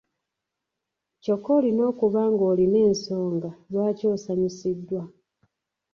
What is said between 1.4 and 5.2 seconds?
olina okuba ng’olina ensonga lwaki osanyusiddwa.